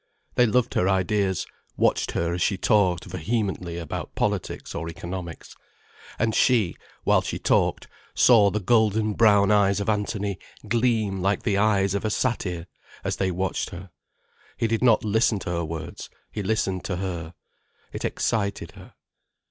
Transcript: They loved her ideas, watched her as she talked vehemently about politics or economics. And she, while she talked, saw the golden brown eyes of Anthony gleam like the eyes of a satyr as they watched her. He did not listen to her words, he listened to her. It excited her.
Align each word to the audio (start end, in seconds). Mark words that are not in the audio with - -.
They 0.33 0.47
loved 0.47 0.73
her 0.73 0.89
ideas, 0.89 1.45
watched 1.77 2.13
her 2.13 2.33
as 2.33 2.41
she 2.41 2.57
talked 2.57 3.05
vehemently 3.05 3.77
about 3.77 4.15
politics 4.15 4.73
or 4.73 4.89
economics. 4.89 5.55
And 6.17 6.33
she, 6.33 6.75
while 7.03 7.21
she 7.21 7.37
talked, 7.37 7.87
saw 8.15 8.49
the 8.49 8.59
golden 8.59 9.13
brown 9.13 9.51
eyes 9.51 9.79
of 9.79 9.89
Anthony 9.89 10.39
gleam 10.67 11.21
like 11.21 11.43
the 11.43 11.59
eyes 11.59 11.93
of 11.93 12.03
a 12.03 12.09
satyr 12.09 12.65
as 13.03 13.17
they 13.17 13.29
watched 13.29 13.69
her. 13.69 13.91
He 14.57 14.65
did 14.65 14.81
not 14.83 15.05
listen 15.05 15.37
to 15.37 15.51
her 15.51 15.65
words, 15.65 16.09
he 16.31 16.41
listened 16.41 16.83
to 16.85 16.95
her. 16.95 17.35
It 17.93 18.03
excited 18.03 18.71
her. 18.71 18.95